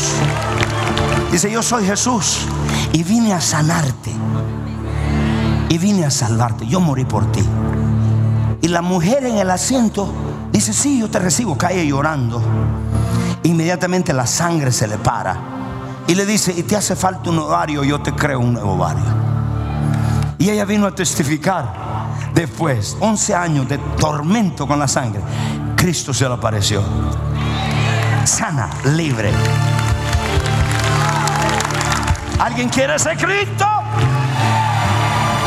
Dice, 1.32 1.50
yo 1.50 1.60
soy 1.60 1.84
Jesús 1.84 2.46
y 2.94 3.02
vine 3.02 3.32
a 3.32 3.40
sanarte. 3.40 4.12
Y 5.68 5.78
vine 5.78 6.04
a 6.04 6.10
salvarte. 6.12 6.64
Yo 6.64 6.78
morí 6.78 7.04
por 7.04 7.30
ti. 7.32 7.42
Y 8.62 8.68
la 8.68 8.82
mujer 8.82 9.26
en 9.26 9.36
el 9.36 9.50
asiento 9.50 10.14
dice, 10.52 10.72
sí, 10.72 11.00
yo 11.00 11.10
te 11.10 11.18
recibo. 11.18 11.58
Cae 11.58 11.84
llorando. 11.84 12.40
Inmediatamente 13.42 14.12
la 14.12 14.28
sangre 14.28 14.70
se 14.70 14.86
le 14.86 14.96
para. 14.96 15.36
Y 16.06 16.14
le 16.14 16.24
dice, 16.24 16.54
y 16.56 16.62
te 16.62 16.76
hace 16.76 16.94
falta 16.94 17.30
un 17.30 17.40
ovario, 17.40 17.82
yo 17.82 18.00
te 18.00 18.12
creo 18.12 18.38
un 18.38 18.52
nuevo 18.52 18.74
ovario. 18.74 19.04
Y 20.38 20.50
ella 20.50 20.64
vino 20.64 20.86
a 20.86 20.94
testificar 20.94 21.74
después, 22.32 22.96
11 23.00 23.34
años 23.34 23.68
de 23.68 23.78
tormento 23.98 24.68
con 24.68 24.78
la 24.78 24.86
sangre. 24.86 25.20
Cristo 25.74 26.14
se 26.14 26.28
le 26.28 26.34
apareció. 26.34 26.80
Sana, 28.24 28.70
libre. 28.84 29.32
¿Alguien 32.38 32.68
quiere 32.68 32.98
ser 32.98 33.16
Cristo? 33.16 33.66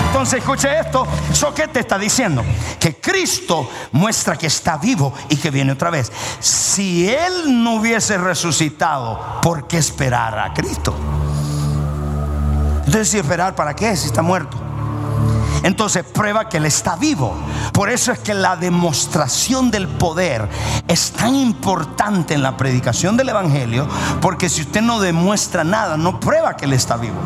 Entonces 0.08 0.40
escuche 0.40 0.80
esto. 0.80 1.06
¿Eso 1.32 1.54
qué 1.54 1.68
te 1.68 1.80
está 1.82 2.00
diciendo? 2.00 2.44
Que 2.80 2.96
Cristo 2.96 3.70
muestra 3.92 4.36
que 4.36 4.48
está 4.48 4.78
vivo 4.78 5.14
y 5.30 5.36
que 5.36 5.52
viene 5.52 5.74
otra 5.74 5.90
vez. 5.90 6.12
Si 6.40 7.08
Él 7.08 7.64
no 7.64 7.76
hubiese 7.76 8.18
resucitado, 8.18 9.40
¿por 9.42 9.68
qué 9.68 9.78
esperar 9.78 10.40
a 10.40 10.54
Cristo? 10.54 10.96
Entonces, 12.80 13.10
si 13.10 13.18
esperar 13.18 13.54
para 13.54 13.76
qué? 13.76 13.96
Si 13.96 14.08
está 14.08 14.22
muerto. 14.22 14.67
Entonces 15.68 16.06
prueba 16.06 16.48
que 16.48 16.58
Él 16.58 16.66
está 16.66 16.96
vivo. 16.96 17.36
Por 17.74 17.90
eso 17.90 18.14
es 18.14 18.20
que 18.20 18.34
la 18.34 18.56
demostración 18.56 19.70
del 19.70 19.90
poder 19.90 20.48
es 20.88 21.12
tan 21.12 21.36
importante 21.36 22.34
en 22.34 22.42
la 22.42 22.56
predicación 22.56 23.18
del 23.18 23.28
Evangelio, 23.28 23.86
porque 24.22 24.48
si 24.48 24.62
usted 24.62 24.82
no 24.82 25.02
demuestra 25.02 25.66
nada, 25.66 25.98
no 25.98 26.22
prueba 26.22 26.56
que 26.56 26.64
Él 26.64 26.72
está 26.72 26.96
vivo. 26.96 27.18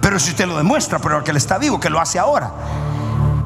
Pero 0.00 0.18
si 0.18 0.30
usted 0.30 0.48
lo 0.48 0.56
demuestra, 0.56 0.98
prueba 0.98 1.22
que 1.22 1.30
Él 1.30 1.36
está 1.36 1.56
vivo, 1.58 1.78
que 1.78 1.90
lo 1.90 2.00
hace 2.00 2.18
ahora. 2.18 2.50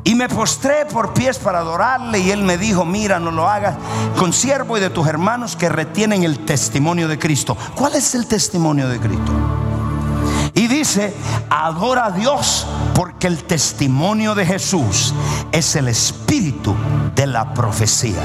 Y 0.04 0.14
me 0.14 0.26
postré 0.30 0.86
por 0.86 1.12
pies 1.12 1.38
para 1.38 1.58
adorarle 1.58 2.18
y 2.20 2.30
él 2.30 2.42
me 2.42 2.56
dijo, 2.56 2.86
mira, 2.86 3.18
no 3.18 3.30
lo 3.30 3.46
hagas 3.46 3.76
con 4.16 4.32
siervo 4.32 4.78
y 4.78 4.80
de 4.80 4.88
tus 4.88 5.06
hermanos 5.06 5.54
que 5.54 5.68
retienen 5.68 6.22
el 6.22 6.46
testimonio 6.46 7.08
de 7.08 7.18
Cristo. 7.18 7.58
¿Cuál 7.74 7.94
es 7.94 8.14
el 8.14 8.26
testimonio 8.26 8.88
de 8.88 8.98
Cristo? 8.98 9.32
Y 10.54 10.66
dice, 10.66 11.14
adora 11.50 12.06
a 12.06 12.10
Dios 12.12 12.66
porque 12.98 13.28
el 13.28 13.44
testimonio 13.44 14.34
de 14.34 14.44
Jesús 14.44 15.14
es 15.52 15.76
el 15.76 15.86
espíritu 15.86 16.74
de 17.14 17.28
la 17.28 17.54
profecía. 17.54 18.20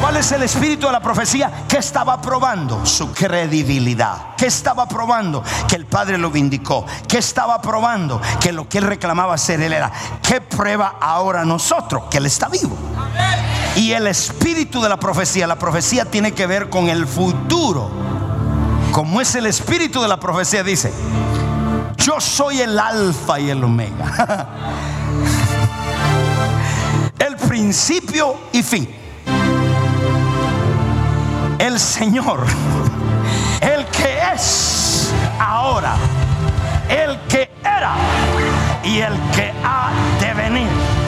¿Cuál 0.00 0.16
es 0.16 0.32
el 0.32 0.42
espíritu 0.42 0.86
de 0.86 0.92
la 0.92 1.00
profecía? 1.00 1.66
Que 1.68 1.76
estaba 1.76 2.20
probando 2.20 2.84
su 2.84 3.12
credibilidad. 3.12 4.34
Que 4.36 4.46
estaba 4.46 4.88
probando 4.88 5.44
que 5.68 5.76
el 5.76 5.86
Padre 5.86 6.18
lo 6.18 6.32
vindicó. 6.32 6.84
Que 7.06 7.18
estaba 7.18 7.62
probando 7.62 8.20
que 8.40 8.50
lo 8.50 8.68
que 8.68 8.78
él 8.78 8.86
reclamaba 8.86 9.38
ser 9.38 9.60
él 9.60 9.72
era. 9.72 9.92
¿Qué 10.20 10.40
prueba 10.40 10.96
ahora 11.00 11.44
nosotros? 11.44 12.02
Que 12.10 12.18
él 12.18 12.26
está 12.26 12.48
vivo. 12.48 12.76
Y 13.76 13.92
el 13.92 14.08
espíritu 14.08 14.82
de 14.82 14.88
la 14.88 14.98
profecía, 14.98 15.46
la 15.46 15.60
profecía 15.60 16.06
tiene 16.06 16.32
que 16.32 16.48
ver 16.48 16.70
con 16.70 16.88
el 16.88 17.06
futuro 17.06 17.88
como 18.92 19.22
es 19.22 19.34
el 19.34 19.46
espíritu 19.46 20.02
de 20.02 20.08
la 20.08 20.20
profecía, 20.20 20.62
dice, 20.62 20.92
Yo 22.04 22.20
soy 22.20 22.60
el 22.60 22.76
alfa 22.80 23.38
y 23.38 23.50
el 23.50 23.62
omega. 23.62 24.48
el 27.18 27.36
principio 27.36 28.36
y 28.50 28.60
fin. 28.64 28.88
El 31.60 31.78
Señor, 31.78 32.44
el 33.60 33.84
que 33.86 34.18
es 34.34 35.12
ahora, 35.38 35.94
el 36.88 37.20
que 37.28 37.48
era 37.62 37.94
y 38.82 38.98
el 38.98 39.14
que 39.30 39.52
ha 39.62 39.92
de 40.20 40.34
venir. 40.34 41.01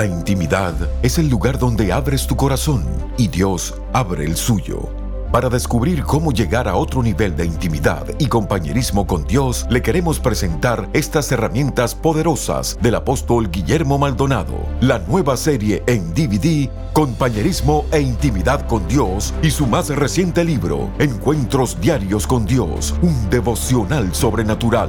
La 0.00 0.06
intimidad 0.06 0.72
es 1.02 1.18
el 1.18 1.28
lugar 1.28 1.58
donde 1.58 1.92
abres 1.92 2.26
tu 2.26 2.34
corazón 2.34 2.82
y 3.18 3.28
Dios 3.28 3.74
abre 3.92 4.24
el 4.24 4.34
suyo. 4.34 4.88
Para 5.30 5.50
descubrir 5.50 6.04
cómo 6.04 6.32
llegar 6.32 6.68
a 6.68 6.76
otro 6.76 7.02
nivel 7.02 7.36
de 7.36 7.44
intimidad 7.44 8.06
y 8.18 8.28
compañerismo 8.28 9.06
con 9.06 9.26
Dios, 9.26 9.66
le 9.68 9.82
queremos 9.82 10.18
presentar 10.18 10.88
estas 10.94 11.30
herramientas 11.32 11.94
poderosas 11.94 12.78
del 12.80 12.94
apóstol 12.94 13.50
Guillermo 13.50 13.98
Maldonado, 13.98 14.66
la 14.80 15.00
nueva 15.00 15.36
serie 15.36 15.82
en 15.86 16.14
DVD, 16.14 16.70
Compañerismo 16.94 17.84
e 17.92 18.00
Intimidad 18.00 18.66
con 18.66 18.88
Dios, 18.88 19.34
y 19.42 19.50
su 19.50 19.66
más 19.66 19.90
reciente 19.90 20.44
libro, 20.44 20.88
Encuentros 20.98 21.78
Diarios 21.78 22.26
con 22.26 22.46
Dios, 22.46 22.94
un 23.02 23.28
devocional 23.28 24.14
sobrenatural. 24.14 24.88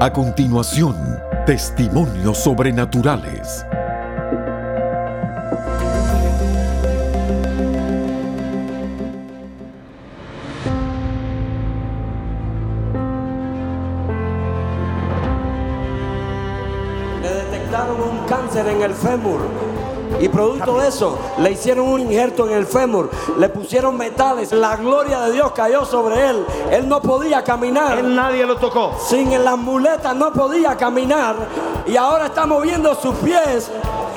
A 0.00 0.12
continuación, 0.12 0.94
testimonios 1.44 2.38
sobrenaturales. 2.38 3.66
Le 17.20 17.28
detectaron 17.28 18.00
un 18.00 18.24
cáncer 18.28 18.68
en 18.68 18.82
el 18.82 18.94
fémur. 18.94 19.67
Y 20.20 20.28
producto 20.28 20.78
de 20.78 20.88
eso, 20.88 21.18
le 21.38 21.52
hicieron 21.52 21.88
un 21.88 22.00
injerto 22.00 22.46
en 22.48 22.54
el 22.54 22.66
fémur, 22.66 23.10
le 23.38 23.48
pusieron 23.48 23.96
metales, 23.96 24.52
la 24.52 24.76
gloria 24.76 25.20
de 25.20 25.32
Dios 25.32 25.52
cayó 25.52 25.84
sobre 25.84 26.28
él. 26.28 26.44
Él 26.70 26.88
no 26.88 27.00
podía 27.00 27.44
caminar. 27.44 27.98
Él 27.98 28.14
nadie 28.14 28.44
lo 28.44 28.56
tocó. 28.56 28.92
Sin 28.98 29.28
las 29.44 29.56
muletas 29.56 30.14
no 30.16 30.32
podía 30.32 30.76
caminar. 30.76 31.36
Y 31.86 31.96
ahora 31.96 32.26
está 32.26 32.46
moviendo 32.46 32.94
sus 32.94 33.14
pies, 33.16 33.70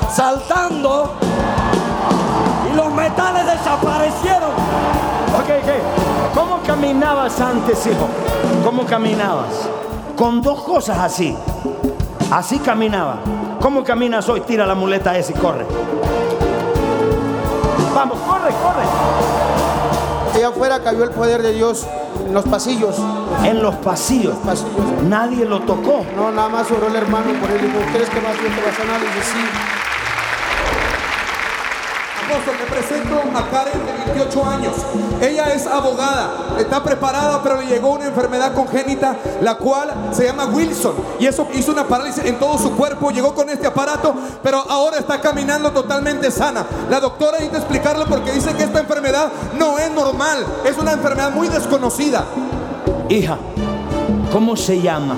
saltando. 0.10 1.12
Y 2.72 2.76
los 2.76 2.92
metales 2.94 3.46
desaparecieron. 3.46 4.52
Ok, 5.40 5.50
ok. 5.64 6.34
¿Cómo 6.34 6.62
caminabas 6.66 7.40
antes, 7.40 7.86
hijo? 7.86 8.08
¿Cómo 8.64 8.86
caminabas? 8.86 9.70
Con 10.18 10.42
dos 10.42 10.62
cosas 10.64 10.98
así. 10.98 11.36
Así 12.32 12.60
caminaba. 12.60 13.18
¿Cómo 13.62 13.84
caminas 13.84 14.28
hoy? 14.28 14.42
Tira 14.42 14.66
la 14.66 14.74
muleta 14.74 15.16
esa 15.16 15.34
y 15.34 15.36
corre. 15.36 15.66
Vamos, 17.94 18.18
corre, 18.22 18.50
corre. 18.64 18.84
Allá 20.34 20.48
afuera 20.48 20.82
cayó 20.84 21.04
el 21.04 21.12
poder 21.12 21.44
de 21.44 21.54
Dios 21.54 21.86
en 22.26 22.34
los 22.34 22.44
pasillos. 22.46 22.96
En 23.44 23.62
los 23.62 23.76
pasillos. 23.76 24.36
pasillos. 24.38 25.04
Nadie 25.08 25.46
lo 25.46 25.60
tocó. 25.60 26.04
No, 26.16 26.32
nada 26.32 26.50
más 26.50 26.72
oró 26.72 26.88
el 26.88 26.96
hermano 26.96 27.40
por 27.40 27.52
él 27.52 27.60
y 27.64 27.68
dijo, 27.68 27.80
¿crees 27.94 28.10
que 28.10 28.20
va 28.20 28.30
a 28.32 28.34
sanar? 28.34 29.00
Y 29.00 29.06
dice, 29.06 29.32
sí. 29.32 29.81
Le 32.32 32.66
presento 32.66 33.16
a 33.36 33.50
Karen 33.50 33.86
de 33.86 34.14
28 34.14 34.46
años. 34.46 34.74
Ella 35.22 35.54
es 35.54 35.68
abogada, 35.68 36.56
está 36.58 36.82
preparada, 36.82 37.44
pero 37.44 37.58
le 37.58 37.68
llegó 37.68 37.92
una 37.92 38.06
enfermedad 38.06 38.54
congénita, 38.54 39.18
la 39.42 39.56
cual 39.56 39.90
se 40.14 40.28
llama 40.28 40.46
Wilson. 40.46 40.94
Y 41.20 41.26
eso 41.26 41.46
hizo 41.54 41.74
una 41.74 41.86
parálisis 41.86 42.24
en 42.24 42.40
todo 42.40 42.58
su 42.58 42.72
cuerpo. 42.72 43.12
Llegó 43.12 43.36
con 43.36 43.50
este 43.50 43.68
aparato, 43.68 44.16
pero 44.42 44.60
ahora 44.70 44.98
está 44.98 45.20
caminando 45.20 45.72
totalmente 45.72 46.32
sana. 46.32 46.66
La 46.90 47.02
doctora 47.02 47.34
necesita 47.34 47.58
explicarlo 47.58 48.06
porque 48.06 48.32
dice 48.32 48.54
que 48.54 48.64
esta 48.64 48.80
enfermedad 48.80 49.30
no 49.60 49.78
es 49.78 49.92
normal. 49.92 50.46
Es 50.64 50.78
una 50.78 50.94
enfermedad 50.94 51.32
muy 51.32 51.50
desconocida. 51.50 52.24
Hija, 53.10 53.38
¿cómo 54.32 54.56
se 54.56 54.82
llama? 54.82 55.16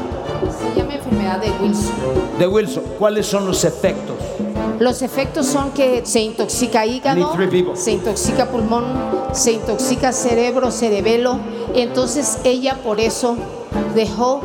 Se 0.59 0.79
llama 0.79 0.95
enfermedad 0.95 1.39
de 1.39 1.51
Wilson. 1.51 1.93
De 2.39 2.47
Wilson. 2.47 2.83
¿Cuáles 2.97 3.27
son 3.27 3.45
los 3.45 3.63
efectos? 3.63 4.12
Los 4.79 5.01
efectos 5.01 5.45
son 5.45 5.71
que 5.71 6.05
se 6.05 6.21
intoxica 6.21 6.85
hígado, 6.85 7.33
se 7.75 7.91
intoxica 7.91 8.49
pulmón, 8.49 8.83
se 9.33 9.53
intoxica 9.53 10.11
cerebro, 10.11 10.71
cerebelo. 10.71 11.37
Y 11.75 11.81
entonces 11.81 12.39
ella 12.43 12.79
por 12.83 12.99
eso 12.99 13.35
dejó 13.95 14.41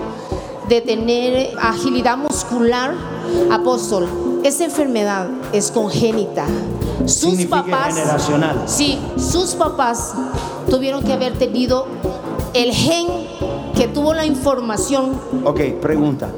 de 0.69 0.81
tener 0.81 1.51
agilidad 1.61 2.17
muscular. 2.17 2.93
Apóstol, 3.51 4.09
esa 4.45 4.65
enfermedad 4.65 5.29
es 5.53 5.71
congénita. 5.71 6.47
Sus 7.05 7.31
Significa 7.31 7.63
papás, 7.65 7.95
generacional. 7.95 8.63
sí, 8.67 8.99
sus 9.17 9.55
papás 9.55 10.15
tuvieron 10.71 11.03
que 11.05 11.13
haber 11.13 11.35
tenido 11.35 11.87
el 12.55 12.73
gen 12.73 13.07
que 13.75 13.87
tuvo 13.87 14.15
la 14.15 14.25
información 14.27 15.13
Ok, 15.45 15.61
pregunta. 15.81 16.29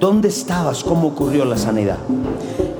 ¿Dónde 0.00 0.28
estabas? 0.28 0.82
¿Cómo 0.84 1.08
ocurrió 1.08 1.44
la 1.44 1.56
sanidad? 1.56 1.98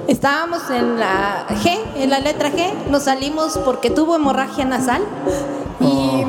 Estábamos 0.08 0.70
en 0.70 0.98
la 0.98 1.46
G, 1.62 1.78
en 1.96 2.08
la 2.08 2.18
letra 2.18 2.50
G, 2.50 2.72
nos 2.88 3.02
salimos 3.02 3.58
porque 3.58 3.90
tuvo 3.90 4.16
hemorragia 4.16 4.64
nasal 4.64 5.02
y 5.80 6.24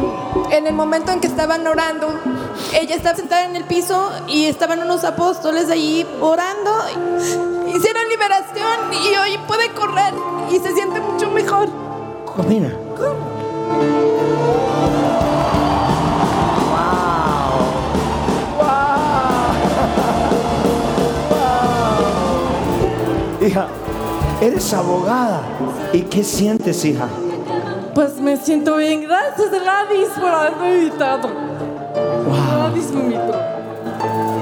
en 0.54 0.68
el 0.68 0.74
momento 0.74 1.14
en 1.14 1.22
que 1.22 1.28
estaban 1.28 1.66
orando, 1.66 2.10
ella 2.74 2.94
estaba 2.94 3.16
sentada 3.16 3.46
en 3.46 3.56
el 3.56 3.64
piso 3.64 4.12
y 4.28 4.48
estaban 4.48 4.84
unos 4.84 5.06
apóstoles 5.06 5.70
allí 5.70 6.06
orando, 6.20 6.72
hicieron 7.74 8.10
liberación 8.10 8.94
y 9.02 9.16
hoy 9.16 9.40
puede 9.48 9.72
correr 9.72 10.14
y 10.52 10.60
se 10.60 10.74
siente 10.74 11.00
mucho 11.00 11.32
mejor. 11.32 11.70
Camina. 12.36 12.74
Eres 24.42 24.74
abogada. 24.74 25.42
¿Y 25.94 26.02
qué 26.02 26.24
sientes, 26.24 26.84
hija? 26.86 27.08
Pues 27.94 28.20
me 28.20 28.38
siento 28.38 28.78
bien, 28.78 29.04
gracias 29.04 29.52
Gladys 29.52 30.10
por 30.20 30.30
haberme 30.30 30.80
invitado. 30.80 31.30
Gladys 32.26 32.92
me 32.92 33.02
invitó. 33.02 33.34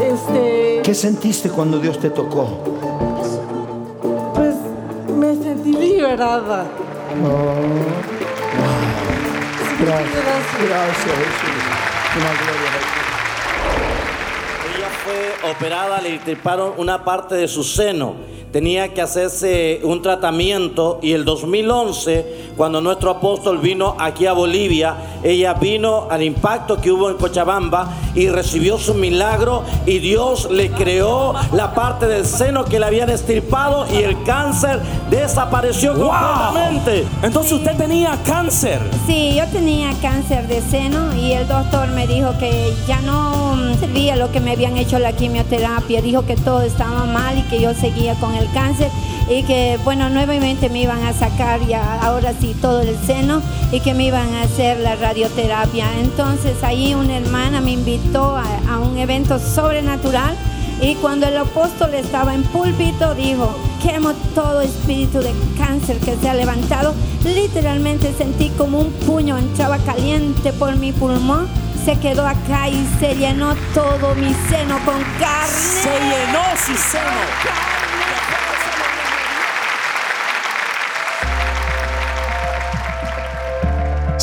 Este, 0.02 0.82
¿Qué 0.84 0.94
sentiste 0.94 1.50
cuando 1.50 1.80
Dios 1.80 2.00
te 2.00 2.10
tocó? 2.10 2.48
pues 4.36 4.56
me 5.16 5.36
sentí 5.36 5.74
liberada. 5.74 6.66
Ella 9.80 10.02
fue 15.08 15.52
operada, 15.52 16.02
le 16.02 16.16
extirparon 16.16 16.74
una 16.78 17.04
parte 17.04 17.36
de 17.36 17.48
su 17.48 17.64
seno. 17.64 18.38
Tenía 18.52 18.94
que 18.94 19.02
hacerse 19.02 19.82
un 19.84 20.02
tratamiento 20.02 21.00
y 21.02 21.12
el 21.12 21.26
2011, 21.26 22.54
cuando 22.56 22.80
nuestro 22.80 23.12
apóstol 23.12 23.58
vino 23.58 23.96
aquí 24.00 24.26
a 24.26 24.32
Bolivia, 24.32 24.96
ella 25.22 25.54
vino 25.54 26.08
al 26.10 26.24
impacto 26.24 26.80
que 26.80 26.90
hubo 26.90 27.10
en 27.10 27.18
Cochabamba 27.18 27.94
y 28.16 28.30
recibió 28.30 28.78
su 28.78 28.94
milagro 28.94 29.64
y 29.86 30.00
Dios 30.00 30.50
le 30.50 30.72
creó 30.72 31.36
la 31.52 31.76
parte 31.76 32.08
del 32.08 32.26
seno 32.26 32.64
que 32.64 32.80
le 32.80 32.86
habían 32.86 33.10
extirpado 33.10 33.86
y 33.94 33.98
el 33.98 34.24
cáncer 34.24 34.80
desapareció 35.10 35.94
completamente. 35.94 37.06
Entonces 37.22 37.52
usted 37.52 37.76
tenía 37.76 38.18
cáncer. 38.26 38.80
Sí, 39.06 39.36
yo 39.36 39.46
tenía 39.48 39.92
cáncer 40.02 40.48
de 40.48 40.62
seno 40.62 41.16
y 41.18 41.34
el 41.34 41.48
doctor 41.48 41.90
me 41.90 42.08
dijo 42.08 42.34
que 42.40 42.74
ya 42.88 43.02
no 43.02 43.58
servía 43.78 44.16
lo 44.16 44.32
que 44.32 44.40
me 44.40 44.54
habían 44.54 44.68
habían 44.68 44.78
hecho 44.98 45.00
la 45.00 45.14
quimioterapia. 45.14 46.02
Dijo 46.02 46.26
que 46.26 46.36
todo 46.36 46.62
estaba 46.62 47.06
mal 47.06 47.38
y 47.38 47.42
que 47.44 47.62
yo 47.62 47.74
seguía 47.74 48.16
con 48.16 48.36
el 48.36 48.50
cáncer 48.52 48.90
y 49.30 49.44
que, 49.44 49.78
bueno, 49.84 50.10
nuevamente 50.10 50.70
me 50.70 50.82
iban 50.82 51.04
a 51.04 51.14
sacar 51.14 51.66
ya, 51.68 52.00
ahora 52.02 52.34
sí, 52.40 52.56
todo 52.62 52.82
el 52.82 52.98
seno 53.06 53.42
y 53.72 53.82
que 53.82 53.94
me 53.94 54.06
iban 54.06 54.34
a 54.36 54.44
hacer 54.44 54.80
la 54.80 54.96
radioterapia. 54.96 55.88
Entonces 56.00 56.64
ahí 56.64 56.94
una 56.94 57.18
hermana 57.18 57.62
me 57.62 57.72
invitó 57.72 58.36
a, 58.36 58.46
a 58.70 58.80
un 58.80 58.98
evento 58.98 59.40
sobrenatural 59.40 60.36
y 60.82 60.96
cuando 60.96 61.28
el 61.28 61.36
apóstol 61.36 61.94
estaba 61.96 62.36
en 62.36 62.44
púlpito 62.44 63.16
dijo, 63.16 63.50
quemo 63.82 64.14
todo 64.36 64.62
espíritu 64.62 65.20
de 65.20 65.34
cáncer 65.58 65.98
que 65.98 66.16
se 66.16 66.30
ha 66.30 66.34
levantado. 66.34 66.94
Literalmente 67.26 68.14
sentí 68.14 68.50
como 68.52 68.80
un 68.80 68.92
puño 68.92 69.38
entraba 69.38 69.78
caliente 69.80 70.54
por 70.54 70.76
mi 70.78 70.92
pulmón. 70.92 71.48
Se 71.88 71.98
quedó 72.02 72.28
acá 72.28 72.68
y 72.68 72.86
se 73.00 73.16
llenó 73.16 73.56
todo 73.74 74.14
mi 74.16 74.34
seno 74.50 74.78
con 74.84 75.02
carne. 75.22 75.48
Se 75.48 75.90
llenó 75.90 76.44
su 76.58 76.76
seno. 76.76 77.67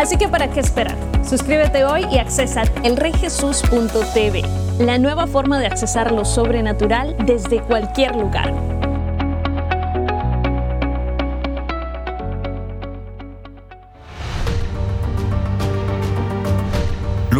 Así 0.00 0.16
que 0.16 0.28
¿para 0.28 0.48
qué 0.48 0.60
esperar? 0.60 0.96
Suscríbete 1.22 1.84
hoy 1.84 2.06
y 2.10 2.16
accesa 2.16 2.62
elreyjesus.tv, 2.84 4.42
la 4.78 4.96
nueva 4.96 5.26
forma 5.26 5.60
de 5.60 5.66
accesar 5.66 6.10
lo 6.10 6.24
sobrenatural 6.24 7.14
desde 7.26 7.60
cualquier 7.60 8.16
lugar. 8.16 8.69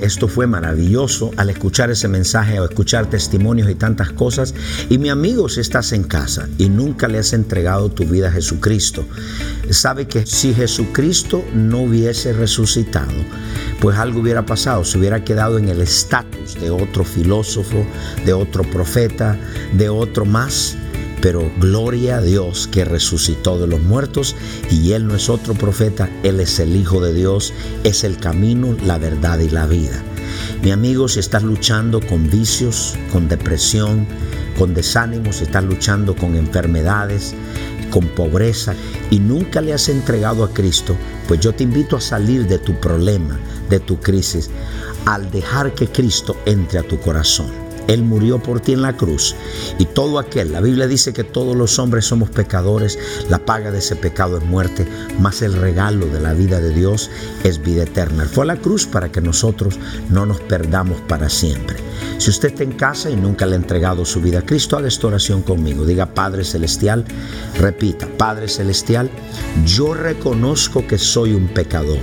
Esto 0.00 0.28
fue 0.28 0.46
maravilloso 0.46 1.30
al 1.36 1.50
escuchar 1.50 1.90
ese 1.90 2.08
mensaje 2.08 2.58
o 2.58 2.64
escuchar 2.64 3.06
testimonios 3.06 3.68
y 3.70 3.74
tantas 3.74 4.12
cosas. 4.12 4.54
Y 4.88 4.98
mi 4.98 5.08
amigo, 5.08 5.48
si 5.48 5.60
estás 5.60 5.92
en 5.92 6.04
casa 6.04 6.48
y 6.58 6.68
nunca 6.68 7.08
le 7.08 7.18
has 7.18 7.32
entregado 7.32 7.90
tu 7.90 8.04
vida 8.04 8.28
a 8.28 8.32
Jesucristo, 8.32 9.04
sabe 9.70 10.06
que 10.06 10.26
si 10.26 10.54
Jesucristo 10.54 11.44
no 11.54 11.82
hubiese 11.82 12.32
resucitado, 12.32 13.12
pues 13.80 13.96
algo 13.98 14.20
hubiera 14.20 14.46
pasado. 14.46 14.84
Se 14.84 14.98
hubiera 14.98 15.24
quedado 15.24 15.58
en 15.58 15.68
el 15.68 15.80
estatus 15.80 16.54
de 16.60 16.70
otro 16.70 17.04
filósofo, 17.04 17.84
de 18.24 18.32
otro 18.32 18.62
profeta, 18.64 19.38
de 19.74 19.88
otro 19.88 20.24
más 20.24 20.76
pero 21.20 21.50
gloria 21.58 22.18
a 22.18 22.22
Dios 22.22 22.68
que 22.68 22.84
resucitó 22.84 23.58
de 23.58 23.66
los 23.66 23.80
muertos 23.80 24.36
y 24.70 24.92
Él 24.92 25.06
no 25.06 25.14
es 25.14 25.28
otro 25.28 25.54
profeta, 25.54 26.08
Él 26.22 26.40
es 26.40 26.58
el 26.58 26.76
Hijo 26.76 27.00
de 27.00 27.12
Dios, 27.12 27.52
es 27.84 28.04
el 28.04 28.16
camino, 28.18 28.76
la 28.84 28.98
verdad 28.98 29.38
y 29.40 29.50
la 29.50 29.66
vida. 29.66 30.02
Mi 30.62 30.70
amigo, 30.70 31.08
si 31.08 31.20
estás 31.20 31.42
luchando 31.42 32.00
con 32.00 32.30
vicios, 32.30 32.94
con 33.12 33.28
depresión, 33.28 34.06
con 34.58 34.74
desánimo, 34.74 35.32
si 35.32 35.44
estás 35.44 35.64
luchando 35.64 36.14
con 36.14 36.36
enfermedades, 36.36 37.34
con 37.90 38.06
pobreza 38.08 38.74
y 39.10 39.18
nunca 39.18 39.60
le 39.60 39.72
has 39.72 39.88
entregado 39.88 40.44
a 40.44 40.52
Cristo, 40.52 40.96
pues 41.28 41.40
yo 41.40 41.52
te 41.52 41.64
invito 41.64 41.96
a 41.96 42.00
salir 42.00 42.46
de 42.46 42.58
tu 42.58 42.78
problema, 42.80 43.38
de 43.68 43.80
tu 43.80 43.98
crisis, 44.00 44.50
al 45.06 45.30
dejar 45.30 45.74
que 45.74 45.88
Cristo 45.88 46.36
entre 46.46 46.78
a 46.78 46.82
tu 46.82 47.00
corazón. 47.00 47.69
Él 47.90 48.04
murió 48.04 48.40
por 48.40 48.60
ti 48.60 48.72
en 48.72 48.82
la 48.82 48.96
cruz. 48.96 49.34
Y 49.80 49.84
todo 49.84 50.20
aquel, 50.20 50.52
la 50.52 50.60
Biblia 50.60 50.86
dice 50.86 51.12
que 51.12 51.24
todos 51.24 51.56
los 51.56 51.76
hombres 51.80 52.04
somos 52.04 52.30
pecadores, 52.30 52.96
la 53.28 53.44
paga 53.44 53.72
de 53.72 53.78
ese 53.78 53.96
pecado 53.96 54.38
es 54.38 54.44
muerte, 54.44 54.86
mas 55.18 55.42
el 55.42 55.54
regalo 55.54 56.06
de 56.06 56.20
la 56.20 56.32
vida 56.32 56.60
de 56.60 56.72
Dios 56.72 57.10
es 57.42 57.60
vida 57.60 57.82
eterna. 57.82 58.26
Fue 58.26 58.44
a 58.44 58.46
la 58.46 58.56
cruz 58.56 58.86
para 58.86 59.10
que 59.10 59.20
nosotros 59.20 59.80
no 60.08 60.24
nos 60.24 60.40
perdamos 60.40 61.00
para 61.08 61.28
siempre. 61.28 61.78
Si 62.18 62.30
usted 62.30 62.50
está 62.50 62.62
en 62.62 62.72
casa 62.72 63.10
y 63.10 63.16
nunca 63.16 63.44
le 63.44 63.54
ha 63.54 63.56
entregado 63.56 64.04
su 64.04 64.20
vida 64.20 64.38
a 64.38 64.46
Cristo, 64.46 64.76
haga 64.76 64.86
esta 64.86 65.08
oración 65.08 65.42
conmigo. 65.42 65.84
Diga, 65.84 66.14
Padre 66.14 66.44
Celestial, 66.44 67.04
repita, 67.58 68.06
Padre 68.16 68.46
Celestial, 68.46 69.10
yo 69.66 69.94
reconozco 69.94 70.86
que 70.86 70.96
soy 70.96 71.34
un 71.34 71.48
pecador. 71.48 71.98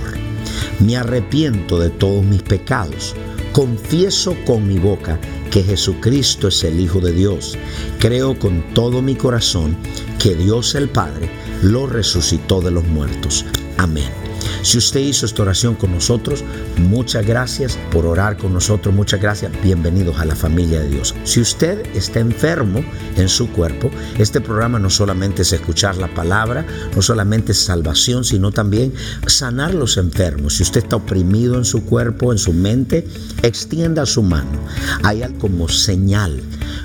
Me 0.80 0.98
arrepiento 0.98 1.78
de 1.78 1.88
todos 1.88 2.22
mis 2.24 2.42
pecados. 2.42 3.14
Confieso 3.52 4.36
con 4.44 4.66
mi 4.66 4.78
boca 4.78 5.18
que 5.50 5.62
Jesucristo 5.62 6.48
es 6.48 6.62
el 6.64 6.78
Hijo 6.78 7.00
de 7.00 7.12
Dios. 7.12 7.58
Creo 7.98 8.38
con 8.38 8.62
todo 8.74 9.02
mi 9.02 9.14
corazón 9.14 9.76
que 10.18 10.34
Dios 10.34 10.74
el 10.74 10.88
Padre 10.88 11.28
lo 11.62 11.86
resucitó 11.86 12.60
de 12.60 12.70
los 12.70 12.84
muertos. 12.84 13.44
Amén. 13.76 14.27
Si 14.62 14.76
usted 14.76 15.00
hizo 15.00 15.24
esta 15.24 15.42
oración 15.42 15.76
con 15.76 15.92
nosotros, 15.92 16.44
muchas 16.78 17.24
gracias 17.24 17.78
por 17.92 18.06
orar 18.06 18.36
con 18.36 18.52
nosotros, 18.52 18.94
muchas 18.94 19.20
gracias, 19.20 19.52
bienvenidos 19.62 20.18
a 20.18 20.24
la 20.24 20.34
familia 20.34 20.80
de 20.80 20.88
Dios. 20.88 21.14
Si 21.24 21.40
usted 21.40 21.86
está 21.94 22.18
enfermo 22.18 22.84
en 23.16 23.28
su 23.28 23.50
cuerpo, 23.50 23.90
este 24.18 24.40
programa 24.40 24.78
no 24.78 24.90
solamente 24.90 25.42
es 25.42 25.52
escuchar 25.52 25.96
la 25.96 26.12
palabra, 26.12 26.66
no 26.94 27.02
solamente 27.02 27.52
es 27.52 27.58
salvación, 27.58 28.24
sino 28.24 28.50
también 28.50 28.92
sanar 29.26 29.74
los 29.74 29.96
enfermos. 29.96 30.56
Si 30.56 30.64
usted 30.64 30.82
está 30.82 30.96
oprimido 30.96 31.56
en 31.56 31.64
su 31.64 31.84
cuerpo, 31.84 32.32
en 32.32 32.38
su 32.38 32.52
mente, 32.52 33.06
extienda 33.42 34.06
su 34.06 34.22
mano. 34.22 34.58
Hay 35.04 35.22
algo 35.22 35.38
como 35.38 35.68
señal, 35.68 36.42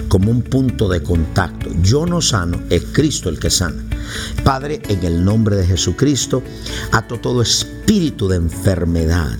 como 0.07 0.29
un 0.29 0.43
punto 0.43 0.87
de 0.87 1.01
contacto. 1.01 1.69
Yo 1.81 2.05
no 2.05 2.21
sano, 2.21 2.61
es 2.69 2.83
Cristo 2.93 3.29
el 3.29 3.39
que 3.39 3.49
sana. 3.49 3.83
Padre, 4.43 4.81
en 4.89 5.03
el 5.03 5.23
nombre 5.23 5.55
de 5.55 5.65
Jesucristo, 5.65 6.43
ato 6.91 7.19
todo 7.19 7.41
espíritu 7.41 8.27
de 8.27 8.37
enfermedad 8.37 9.37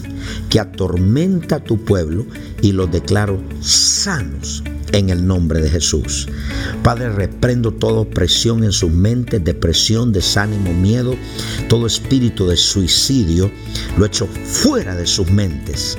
que 0.50 0.60
atormenta 0.60 1.58
a 1.58 1.64
tu 1.64 1.84
pueblo 1.84 2.26
y 2.62 2.72
los 2.72 2.92
declaro 2.92 3.42
sanos 3.62 4.64
en 4.92 5.10
el 5.10 5.26
nombre 5.26 5.62
de 5.62 5.70
Jesús. 5.70 6.28
Padre, 6.84 7.10
reprendo 7.10 7.72
toda 7.72 8.02
opresión 8.02 8.64
en 8.64 8.72
sus 8.72 8.92
mentes, 8.92 9.44
depresión, 9.44 10.14
desánimo, 10.14 10.74
miedo, 10.74 11.16
todo 11.68 11.88
espíritu 11.88 12.48
de 12.48 12.56
suicidio, 12.56 13.52
lo 13.98 14.06
echo 14.06 14.28
fuera 14.28 14.96
de 14.96 15.08
sus 15.08 15.30
mentes. 15.32 15.98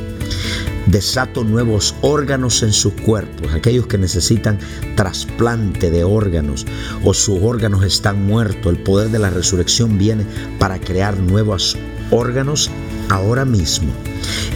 Desato 0.86 1.44
nuevos 1.44 1.94
órganos 2.02 2.62
en 2.62 2.72
sus 2.72 2.92
cuerpos, 2.92 3.52
aquellos 3.54 3.86
que 3.86 3.96
necesitan 3.96 4.58
trasplante 4.96 5.90
de 5.90 6.04
órganos 6.04 6.66
o 7.02 7.14
sus 7.14 7.38
órganos 7.42 7.84
están 7.84 8.26
muertos. 8.26 8.72
El 8.72 8.82
poder 8.82 9.08
de 9.10 9.18
la 9.18 9.30
resurrección 9.30 9.96
viene 9.96 10.26
para 10.58 10.78
crear 10.78 11.18
nuevos 11.18 11.76
órganos 12.10 12.70
ahora 13.08 13.44
mismo. 13.44 13.92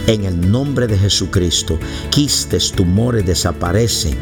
En 0.07 0.25
el 0.25 0.51
nombre 0.51 0.87
de 0.87 0.97
Jesucristo, 0.97 1.79
quistes, 2.09 2.71
tumores 2.71 3.25
desaparecen. 3.25 4.17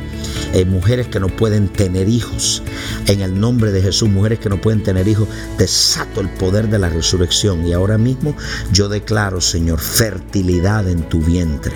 Hay 0.54 0.66
mujeres 0.66 1.08
que 1.08 1.20
no 1.20 1.28
pueden 1.28 1.68
tener 1.68 2.08
hijos. 2.10 2.64
En 3.08 3.22
el 3.22 3.40
nombre 3.40 3.72
de 3.72 3.82
Jesús, 3.82 4.10
mujeres 4.10 4.40
que 4.40 4.50
no 4.50 4.60
pueden 4.60 4.84
tener 4.84 5.08
hijos, 5.08 5.28
desato 5.58 6.22
el 6.22 6.30
poder 6.30 6.70
de 6.70 6.80
la 6.80 6.90
resurrección. 6.90 7.66
Y 7.66 7.74
ahora 7.74 7.98
mismo 7.98 8.36
yo 8.72 8.90
declaro, 8.90 9.42
Señor, 9.42 9.80
fertilidad 9.80 10.88
en 10.90 11.04
tu 11.04 11.20
vientre 11.20 11.74